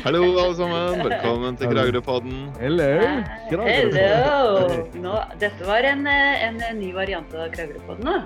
[0.00, 1.02] Hallo, alle sammen.
[1.04, 2.36] Velkommen til Kragerøpodden.
[2.56, 2.86] Hello.
[3.50, 4.84] Hello!
[4.96, 8.04] Nå, dette var en, eh, en ny variant av Kragerøpodden.
[8.08, 8.22] da.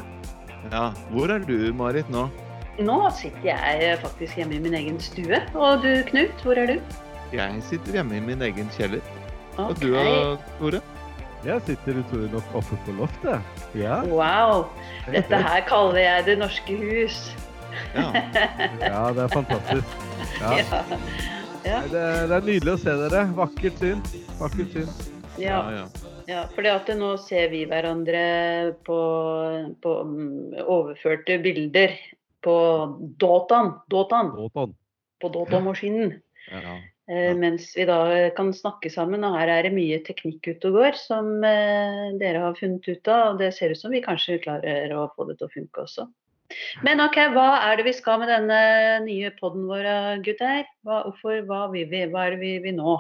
[0.71, 2.29] Ja, Hvor er du, Marit, nå?
[2.79, 5.43] Nå sitter jeg faktisk hjemme i min egen stue.
[5.55, 6.81] Og du, Knut, hvor er du?
[7.33, 9.03] Jeg sitter hjemme i min egen kjeller.
[9.59, 10.81] Og du og Tore?
[11.45, 13.41] Jeg sitter utrolig nok oppe på loftet.
[13.75, 14.01] Ja.
[14.07, 14.67] Wow!
[15.11, 17.35] Dette her kaller jeg Det norske hus.
[17.95, 18.11] Ja.
[18.93, 19.85] ja, det er fantastisk.
[20.41, 20.55] Ja.
[20.63, 21.44] Ja.
[21.65, 21.81] Ja.
[21.89, 23.21] Det, er, det er nydelig å se dere.
[23.37, 24.03] Vakkert syn.
[24.37, 24.91] Vakkert syn.
[25.41, 25.85] ja, ja.
[26.29, 26.43] ja.
[26.75, 28.25] at nå ser vi hverandre
[28.85, 28.99] på,
[29.81, 31.97] på mm, overførte bilder
[32.45, 32.57] på
[33.21, 33.73] dataen.
[33.93, 34.35] Dataen.
[34.37, 34.75] dataen.
[35.23, 36.19] På datamaskinen.
[36.53, 36.61] ja.
[36.61, 37.35] Eh, Ja.
[37.37, 39.25] Mens vi da kan snakke sammen.
[39.25, 43.09] Og her er det mye teknikk ute og går som eh, dere har funnet ut
[43.13, 43.35] av.
[43.35, 46.09] Og det ser ut som vi kanskje klarer å få det til å funke også.
[46.85, 48.61] Men ok, hva er det vi skal med denne
[49.07, 49.89] nye poden vår,
[50.27, 50.65] gutter?
[50.85, 52.05] Hva, hvorfor, hva vil vi?
[52.13, 52.97] Hva er det vi vil nå?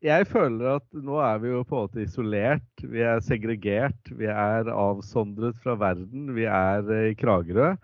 [0.00, 2.84] Jeg, føler at nå er vi jo på en måte isolert.
[2.92, 4.12] Vi er segregert.
[4.16, 6.30] Vi er avsondret fra verden.
[6.36, 7.74] Vi er eh, i Kragerø.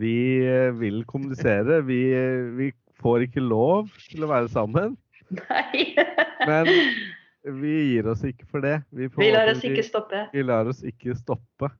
[0.00, 0.14] Vi
[0.46, 1.82] eh, vil kommunisere.
[1.84, 2.70] Vi, eh, vi
[3.02, 4.96] får ikke lov til å være sammen.
[5.28, 5.92] Nei!
[6.48, 6.70] Men
[7.60, 8.78] vi gir oss ikke for det.
[8.88, 10.24] Vi, Vi lar oss ikke stoppe.
[10.32, 11.72] Vi lar oss ikke stoppe,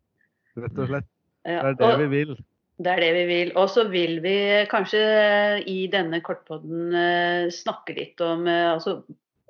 [0.65, 1.09] rett og slett.
[1.49, 2.37] Det er det vi vil.
[2.79, 3.55] Det er det vi vil.
[3.59, 4.37] Og så vil vi
[4.71, 9.01] kanskje eh, i denne kortpodden eh, snakke litt om eh, altså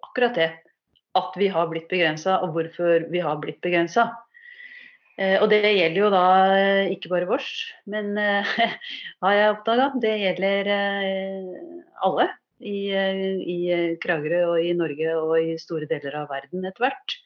[0.07, 0.49] akkurat det.
[1.19, 4.11] At vi har blitt begrensa, og hvorfor vi har blitt begrensa.
[5.19, 7.49] Og det gjelder jo da eh, ikke bare vårs,
[7.91, 8.53] men eh,
[9.25, 11.57] har jeg oppdaga, det gjelder eh,
[12.07, 12.29] alle.
[12.59, 16.87] I, eh, I eh, Kragerø og i Norge og i store deler av verden etter
[16.87, 17.17] hvert.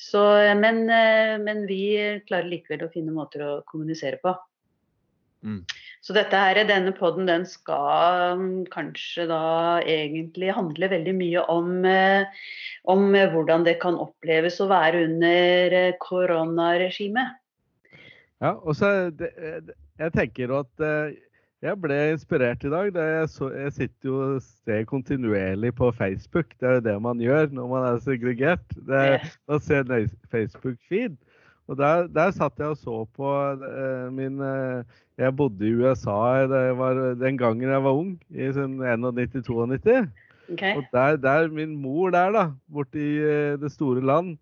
[0.00, 0.20] Så,
[0.56, 0.86] men,
[1.44, 1.82] men vi
[2.28, 4.32] klarer likevel å finne måter å kommunisere på.
[5.44, 5.60] Mm.
[6.00, 8.40] Så dette her, denne podden den skal
[8.72, 9.42] kanskje da
[9.84, 11.84] egentlig handle veldig mye om,
[12.88, 17.36] om hvordan det kan oppleves å være under koronaregimet.
[18.40, 19.12] Ja, og så
[20.00, 21.12] Jeg tenker at eh,
[21.60, 22.92] jeg ble inspirert i dag.
[22.94, 26.54] Da jeg, så, jeg sitter jo og ser kontinuerlig på Facebook.
[26.60, 28.64] Det er jo det man gjør når man er segregert.
[28.74, 31.18] Det er, man ser Facebook-feed.
[31.70, 34.82] Og der, der satt jeg og så på eh, min eh,
[35.20, 40.08] Jeg bodde i USA det var, den gangen jeg var ung, i sånn 91-92.
[40.50, 40.74] Okay.
[40.74, 44.38] Og der, der min mor der, da, borti eh, det store land,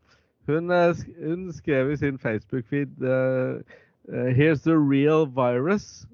[0.48, 3.60] hun, hun skrev i sin Facebook-feed uh,
[4.08, 6.06] Here's the real virus.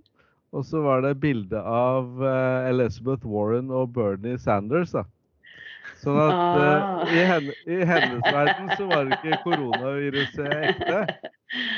[0.54, 4.92] Og så var det bilde av uh, Elizabeth Warren og Bernie Sanders.
[4.94, 5.03] da.
[6.04, 7.04] Sånn at Ah.
[7.09, 10.98] i, henne, i hennes verden så var det ikke koronaviruset ekte.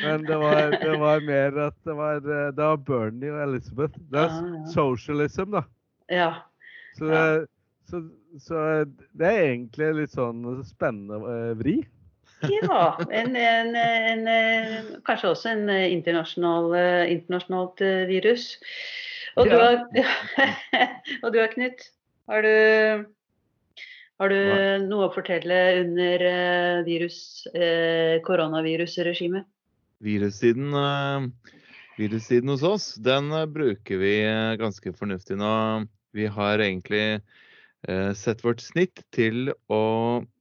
[0.03, 4.01] Men det var, det var mer at det var, eh, det var Bernie og Elizabeth.
[4.11, 5.63] Det er Ah, socialism, da.
[6.11, 6.31] Ja.
[6.99, 7.23] Så, det,
[7.91, 8.03] så,
[8.43, 8.65] så
[9.15, 11.77] det er egentlig litt sånn spennende vri.
[12.41, 12.99] Ja.
[13.11, 14.29] En, en, en,
[15.07, 18.57] kanskje også en eh, internasjonal, eh, internasjonalt eh, virus.
[19.37, 19.83] Og du, har,
[21.23, 21.83] og du har, Knut,
[22.31, 22.55] har du,
[24.21, 24.39] har du
[24.87, 26.25] noe å fortelle under
[26.87, 27.19] virus,
[27.53, 29.49] eh, koronavirusregimet?
[30.05, 30.73] Virussiden,
[31.97, 34.17] virussiden hos oss, den bruker vi
[34.61, 35.53] ganske fornuftig nå.
[36.17, 37.21] Vi har egentlig
[38.19, 39.83] sett vårt snitt til å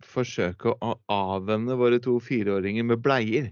[0.02, 3.52] forsøke å avvenne våre to fireåringer med bleier.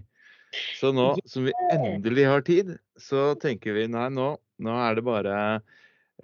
[0.80, 5.04] Så nå som vi endelig har tid, så tenker vi nei, nå, nå er det
[5.06, 5.36] bare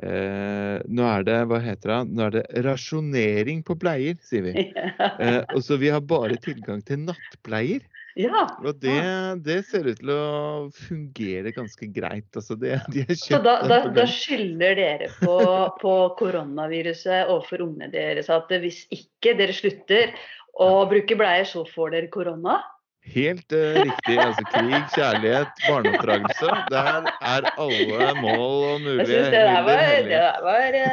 [0.03, 4.69] eh, Nå er det, hva heter det, nå er det rasjonering på bleier, sier vi.
[5.21, 7.83] Eh, og så vi har bare tilgang til nattbleier.
[8.19, 8.47] Ja.
[8.65, 8.97] Og det,
[9.47, 10.25] det ser ut til å
[10.75, 12.29] fungere ganske greit.
[12.35, 15.39] Altså det, de Så da, da, da skylder dere på,
[15.83, 20.15] på koronaviruset overfor ungene deres at hvis ikke dere slutter
[20.61, 22.61] å bruke bleier, så får dere korona?
[23.11, 24.17] Helt uh, riktig.
[24.21, 26.51] Altså krig, kjærlighet, barneoppdragelse.
[26.71, 30.91] Der er alle mål og Jeg mulige syns det der var, det der var uh...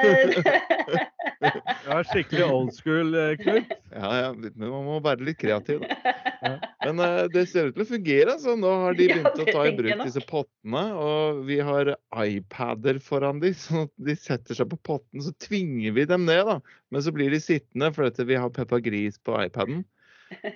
[1.38, 3.76] Det var skikkelig old school, eh, Knut.
[3.98, 5.98] Ja, ja, men man må være litt kreativ, da.
[6.38, 6.52] Ja.
[6.86, 8.36] Men uh, det ser ut til å fungere.
[8.38, 10.84] Så Nå har de Ja, begynt å ta i bruk disse pottene.
[10.94, 15.24] Og vi har iPader foran de, så de setter seg på potten.
[15.26, 16.60] Så tvinger vi dem ned, da.
[16.94, 19.82] Men så blir de sittende fordi vi har Peppa Gris på iPaden.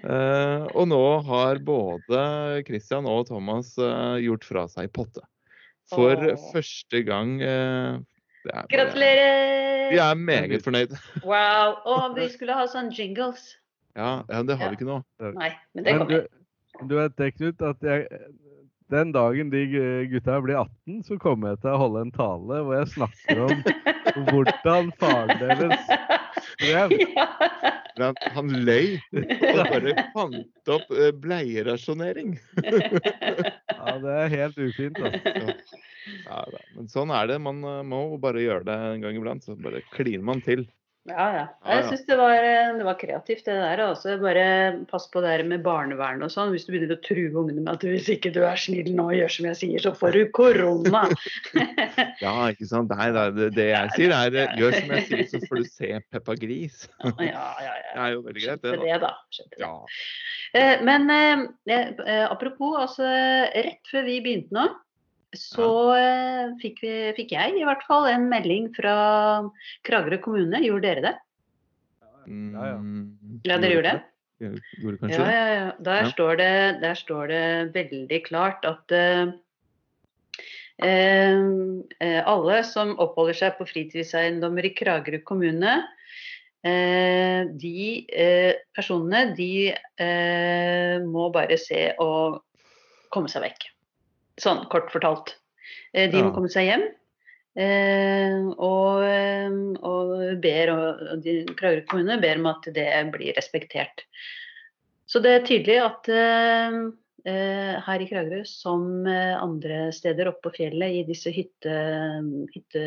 [0.06, 2.22] Uh, og nå har både
[2.68, 5.26] Christian og Thomas uh, gjort fra seg potte.
[5.92, 6.48] For Åh.
[6.54, 7.40] første gang.
[8.44, 9.90] Det er bare- Gratulerer!
[9.92, 10.94] Vi er meget fornøyd.
[11.32, 11.76] Wow.
[11.86, 13.58] Og vi skulle ha sånn jingles.
[13.96, 14.70] Ja, ja det har Ja.
[14.72, 15.02] vi ikke nå.
[15.36, 16.88] Nei, men det Men du, kommer.
[16.90, 18.08] du vet det, Knut, at jeg,
[18.92, 19.66] den dagen de
[20.12, 23.62] gutta blir 18, så kommer jeg til å holde en tale hvor jeg snakker om
[24.32, 26.96] hvordan faren deres drev.
[27.12, 27.28] Ja.
[28.00, 32.32] Han, han løy og bare fant opp eh, bleierasjonering.
[32.64, 35.54] Ja, det er helt ufint, altså.
[36.25, 36.44] Ja.
[36.75, 37.42] Men sånn er det.
[37.44, 39.45] Man eh, må bare gjøre det en gang iblant.
[39.45, 40.68] Så bare kliner man til.
[41.09, 41.45] Ja, ja.
[41.65, 42.36] Jeg syns det, var,
[42.77, 43.80] det var kreativt, det der.
[43.88, 44.19] Også.
[44.21, 44.44] Bare
[44.92, 46.51] pass på det med barnevern og sånn.
[46.53, 49.18] Hvis du begynner å true ungene med at hvis ikke du er snill nå og
[49.18, 51.07] gjør som jeg sier, så får du korona.
[52.21, 52.92] Ja, ikke sant.
[52.94, 55.69] Nei, det, det, det jeg sier er eh, gjør som jeg sier, så får du
[55.71, 56.86] se Peppa Gris.
[57.01, 57.74] Ja, ja, ja.
[57.95, 58.71] Det er jo veldig greit, det.
[58.71, 58.83] Da.
[58.86, 59.12] det, da.
[59.36, 59.57] Skjønte.
[59.59, 59.74] Ja.
[60.53, 64.69] Eh, Men eh, eh, apropos, altså rett før vi begynte nå,
[65.38, 68.95] så eh, fikk, vi, fikk jeg i hvert fall en melding fra
[69.88, 70.60] Kragerø kommune.
[70.66, 71.13] Gjorde dere det?
[72.28, 72.80] Ja, ja.
[72.80, 74.01] Mm, Ja, dere gjorde det?
[74.81, 75.72] Gjorde Ja, ja, ja.
[75.80, 76.10] Der, Ja.
[76.10, 79.31] Står det, der står det veldig klart at eh,
[82.25, 85.84] alle som oppholder seg på fritidseiendommer i Kragerø kommune,
[86.66, 92.42] eh, de eh, personene de eh, må bare se å
[93.13, 93.69] komme seg vekk.
[94.39, 95.36] Sånn kort fortalt.
[95.92, 96.86] De de må komme seg hjem.
[97.60, 100.12] Eh, og, eh, og
[100.44, 104.06] ber og, de, Kragerø kommune ber om at det blir respektert.
[105.12, 106.78] Så det er tydelig at eh,
[107.28, 111.75] eh, her i Kragerø, som eh, andre steder oppe på fjellet, i disse hytte...
[112.56, 112.86] hytte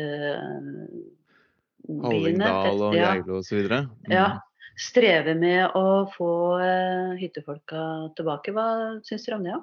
[1.85, 3.67] Hallingdal og ja, Geilo osv.
[3.69, 3.89] Mm.
[4.09, 4.39] ja,
[4.81, 7.81] strever med å få eh, hyttefolka
[8.17, 8.55] tilbake.
[8.55, 8.65] Hva
[9.05, 9.53] syns dere om det?
[9.53, 9.61] da?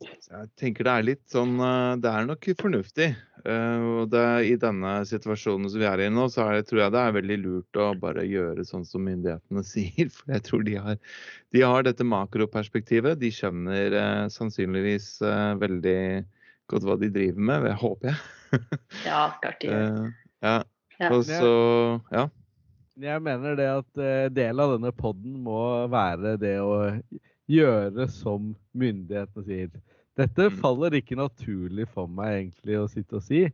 [0.00, 3.08] Jeg tenker det er litt sånn eh, Det er nok fornuftig.
[3.44, 6.82] Eh, Og det, I denne situasjonen som vi er i nå, så er det, tror
[6.86, 10.08] jeg det er veldig lurt å bare gjøre sånn som myndighetene sier.
[10.14, 10.98] For jeg tror de har,
[11.52, 13.20] de har dette makroperspektivet.
[13.20, 15.98] De skjønner eh, sannsynligvis eh, veldig
[16.72, 17.68] godt hva de driver med.
[17.68, 18.20] Det håper jeg.
[19.06, 19.82] Ja, klart de gjør.
[19.84, 20.58] Eh, ja.
[21.00, 21.08] Ja.
[21.14, 21.54] Og så
[22.12, 22.28] Ja.
[23.00, 26.74] Jeg mener det at eh, del av denne podden må være det å
[27.48, 29.70] gjøre som myndighetene sier.
[30.18, 30.56] Dette Mm.
[30.60, 33.44] faller ikke naturlig for meg egentlig å sitte og si,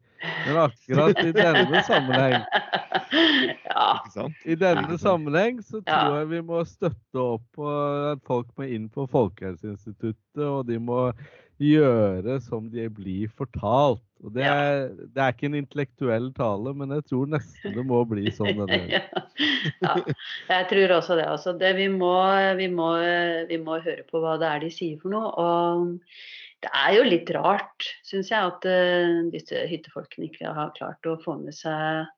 [0.46, 2.42] men akkurat i denne sammenheng
[3.66, 4.32] ja.
[4.48, 7.68] I denne sammenheng så tror jeg vi må støtte opp på
[8.12, 11.10] at folk må inn på Folkehelseinstituttet, og de må
[11.62, 14.02] gjøre som de blir fortalt.
[14.24, 14.54] Og det, Ja.
[14.56, 18.56] er, det er ikke en intellektuell tale, men jeg tror nesten det må bli sånn
[18.56, 19.02] denne gangen.
[19.84, 19.94] ja,
[20.50, 21.26] jeg tror også det.
[21.28, 21.52] Altså.
[21.60, 22.12] det vi, må,
[22.56, 22.90] vi, må,
[23.48, 25.30] vi må høre på hva det er de sier for noe.
[25.36, 25.96] Og
[26.66, 31.18] det er jo litt rart, syns jeg, at uh, disse hyttefolkene ikke har klart å
[31.22, 32.08] få med seg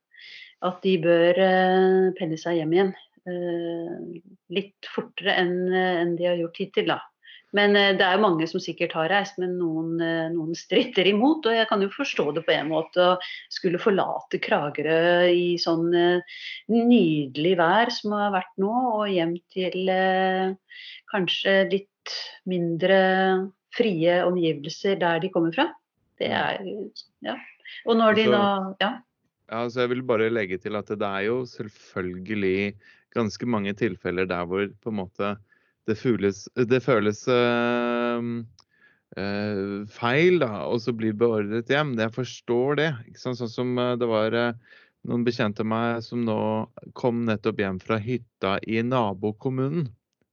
[0.67, 2.97] at de bør uh, penne seg hjem igjen.
[3.29, 4.19] Uh,
[4.55, 7.03] litt fortere enn en de har gjort hittil, da.
[7.57, 11.09] Men eh, det er jo mange som sikkert har reist, men noen, eh, noen stritter
[11.09, 11.47] imot.
[11.49, 13.17] Og jeg kan jo forstå det på en måte å
[13.53, 16.41] skulle forlate Kragerø i sånn eh,
[16.73, 20.53] nydelig vær som har vært nå, og hjem til eh,
[21.13, 22.17] kanskje litt
[22.49, 22.99] mindre
[23.79, 25.71] frie omgivelser der de kommer fra.
[26.19, 26.59] Det er
[27.25, 27.37] Ja.
[27.87, 28.43] Og når de da
[28.81, 28.93] Ja.
[29.49, 32.75] Ja, så jeg vil bare legge til at det er jo selvfølgelig
[33.17, 35.37] ganske mange tilfeller der hvor på en måte
[35.89, 38.45] det føles, det føles øh,
[39.17, 41.95] øh, feil, da, og så blir beordret hjem.
[41.99, 42.91] Jeg forstår det.
[43.17, 44.53] Sånn som eh, det var eh,
[45.09, 46.41] noen bekjente av meg som nå
[46.99, 49.89] kom nettopp hjem fra hytta i nabokommunen.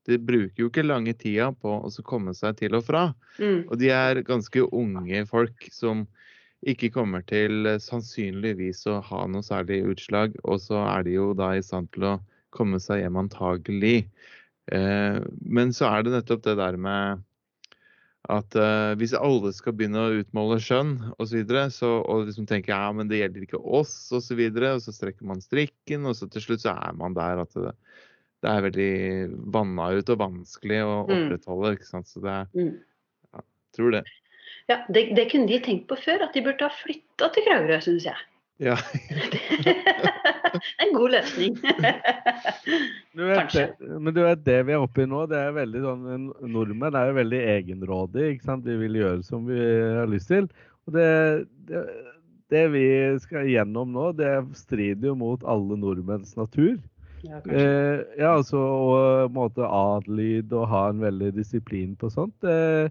[0.06, 3.08] De bruker jo ikke lange tida på å komme seg til og fra.
[3.40, 3.66] Mm.
[3.66, 6.06] Og de er ganske unge folk som
[6.66, 10.38] ikke kommer til eh, sannsynligvis å ha noe særlig utslag.
[10.44, 12.18] Og så er de jo da i stand til å
[12.56, 14.10] komme seg hjem antagelig.
[14.74, 17.26] Eh, men så er det nettopp det der med
[18.34, 22.48] at eh, hvis alle skal begynne å utmåle skjønn osv., så, videre, så, og liksom
[22.50, 25.44] tenke ja, men det gjelder ikke oss osv., og, så videre, og så strekker man
[25.44, 27.76] strikken, og så til slutt så er man der at det,
[28.46, 28.92] det er veldig
[29.56, 31.16] vanna ut og vanskelig å Mm.
[31.16, 31.74] opprettholde.
[31.80, 32.08] ikke sant?
[32.12, 32.70] Så det er,
[33.34, 33.42] ja,
[33.74, 34.04] tror det.
[34.70, 37.82] Ja, det, det kunne de tenkt på før, at de burde ha flytta til Kragerø,
[37.86, 38.24] syns jeg.
[38.64, 38.78] Ja.
[40.82, 41.58] en god løsning.
[43.16, 43.66] Du det,
[44.00, 47.10] men du vet, det vi er oppe i nå, det er veldig sånn Nordmenn er
[47.10, 48.32] jo veldig egenrådige.
[48.36, 48.66] ikke sant?
[48.68, 50.48] Vi vil gjøre som vi har lyst til.
[50.88, 51.10] Og det,
[51.70, 51.84] det,
[52.54, 52.86] det vi
[53.26, 56.78] skal gjennom nå, det strider jo mot alle nordmenns natur.
[57.26, 57.40] Ja.
[57.52, 62.46] Eh, ja, altså å en måte adlyde og ha en veldig disiplin på sånt.
[62.48, 62.90] Eh,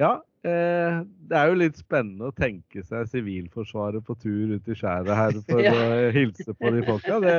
[0.00, 0.12] ja,
[0.46, 5.14] eh, det er jo litt spennende å tenke seg Sivilforsvaret på tur ut i skjæret
[5.18, 5.74] her for Ja.
[5.74, 7.18] å hilse på de folka.
[7.24, 7.36] Det,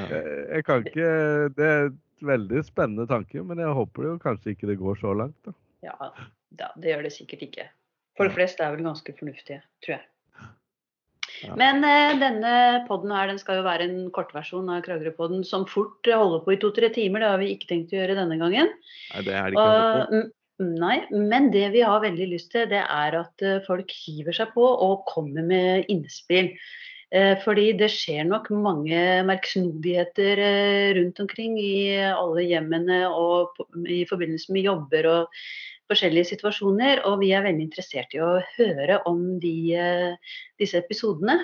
[0.00, 1.12] eh, jeg kan ikke
[1.56, 5.14] Det er et veldig spennende tanke, men jeg håper jo kanskje ikke det går så
[5.16, 5.36] langt.
[5.44, 5.52] da.
[5.84, 6.12] Ja,
[6.56, 7.68] da, det gjør det sikkert ikke.
[8.16, 10.04] Folk flest er vel ganske fornuftige, tror jeg.
[11.42, 11.56] Ja.
[11.58, 12.54] Men eh, denne
[12.88, 16.54] podden her, den skal jo være en kortversjon av Kragerø-podden som fort eh, holder på
[16.54, 17.24] i to-tre timer.
[17.24, 18.70] Det har vi ikke tenkt å gjøre denne gangen.
[19.10, 20.96] Nei, det er det ikke Og, mm, nei,
[21.34, 24.64] men det vi har veldig lyst til, det er at eh, folk hiver seg på
[24.64, 26.54] og kommer med innspill.
[27.14, 30.40] Eh, Fordi det skjer nok mange merksnodigheter
[30.98, 35.44] rundt omkring i alle hjemmene og i forbindelse med jobber og
[35.90, 37.04] forskjellige situasjoner.
[37.08, 41.40] Og vi er veldig interessert i å høre om de, eh, disse episodene.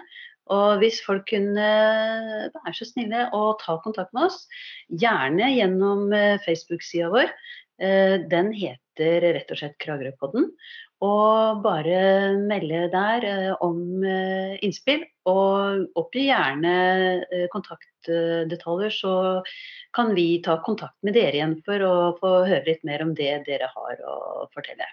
[0.51, 1.71] Og hvis folk kunne
[2.51, 4.43] være så snille å ta kontakt med oss,
[4.91, 7.31] gjerne gjennom eh, Facebook-sida vår.
[7.81, 10.51] Eh, Den heter rett og slett Kragerøpodden.
[11.01, 12.01] Og bare
[12.37, 15.07] melde der eh, om eh, innspill.
[15.31, 16.75] Og oppgi gjerne
[17.25, 19.15] eh, kontaktdetaljer, så
[19.97, 23.33] kan vi ta kontakt med dere igjen for å få høre litt mer om det
[23.49, 24.89] dere har å fortelle.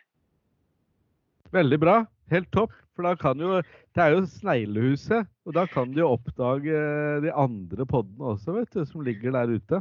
[1.56, 2.00] Veldig bra.
[2.32, 2.76] Helt topp.
[2.98, 3.60] For da kan jo
[3.94, 6.82] Det er jo Sneglehuset, og da kan de jo oppdage
[7.24, 9.80] de andre poddene også, vet du, som ligger der ute.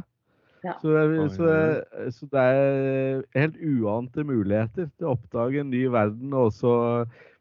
[0.67, 0.75] Ja.
[0.81, 5.85] Så, det så, det- så det er helt uante muligheter til å oppdage en ny
[5.93, 6.73] verden, og også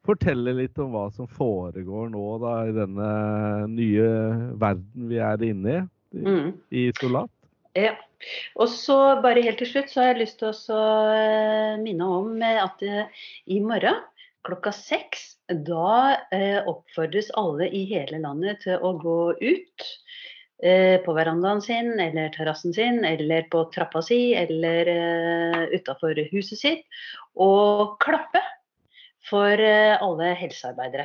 [0.07, 3.07] fortelle litt om hva som foregår nå da, i denne
[3.73, 4.11] nye
[4.63, 6.53] verden vi er inne i, i, Mm.
[6.71, 7.31] i Isolat.
[7.77, 7.97] Ja.
[8.57, 12.31] Og så bare helt til slutt så har jeg lyst til å eh, minne om
[12.41, 13.11] eh, at eh,
[13.53, 13.99] i morgen
[14.47, 15.33] klokka seks
[15.67, 16.15] da
[16.71, 19.85] oppfordres alle i hele landet til å gå ut
[20.57, 27.03] på verandaen sin eller terrassen sin eller på trappa si eller uh, utafor huset sitt
[27.37, 28.41] og klappe
[29.29, 31.05] for uh, alle helsearbeidere.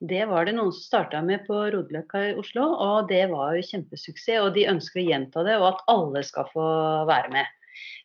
[0.00, 3.66] Det var det noen som starta med på Rodeløkka i Oslo, og det var jo
[3.68, 4.40] kjempesuksess.
[4.42, 6.66] Og de ønsker å gjenta det, og at alle skal få
[7.08, 7.59] være med.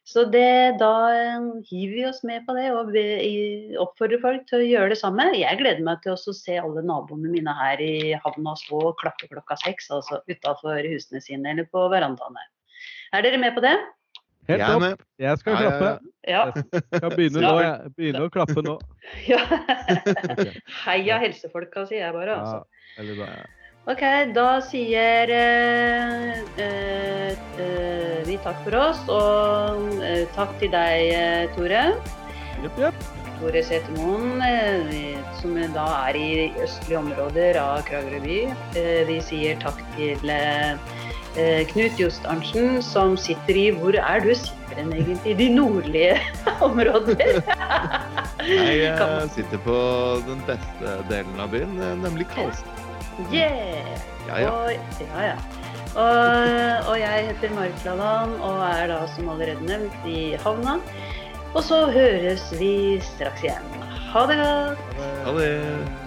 [0.05, 3.05] Så det, da eh, hiver vi oss med på det og vi
[3.81, 5.25] oppfordrer folk til å gjøre det samme.
[5.33, 9.25] Jeg gleder meg til å se alle naboene mine her i havna stå og klappe
[9.31, 12.45] klokka seks, altså utafor husene sine eller på verandaene.
[13.17, 13.73] Er dere med på det?
[14.45, 14.81] Helt Jeg topp.
[14.83, 15.01] med.
[15.25, 15.89] Jeg skal Ja, klappe.
[15.89, 15.97] ja.
[16.29, 16.41] Ja.
[16.53, 17.93] Jeg skal begynne, nå, jeg.
[17.97, 18.75] begynne å klappe nå.
[19.33, 19.41] ja.
[20.85, 22.37] Heia helsefolka, sier jeg bare.
[22.37, 22.61] altså.
[23.85, 24.01] Ok,
[24.33, 31.43] da sier eh, eh, eh, vi takk for oss, og eh, takk til deg, eh,
[31.53, 31.83] Tore.
[32.63, 33.03] Yep, yep.
[33.37, 36.29] Tore Setermoen, eh, som da er i
[36.65, 38.39] østlige områder av Kragerø by.
[38.79, 40.17] Eh, vi sier takk til
[41.69, 45.33] Knut Jost Arntzen, som sitter i Hvor er du sitter den egentlig?
[45.43, 46.15] De nordlige
[46.71, 47.37] områder.
[48.47, 49.77] Jeg eh, man- sitter på
[50.25, 52.84] den beste delen av byen, nemlig Karlsen.
[53.31, 53.99] Yeah!
[54.27, 54.49] Ja, ja.
[54.51, 55.35] Og, ja, ja.
[55.95, 60.79] Og, og jeg heter Marit Laland og er da som allerede nevnt i havna.
[61.55, 63.69] Og så høres vi straks igjen.
[64.11, 64.97] Ha det godt!
[65.23, 66.04] Ha det.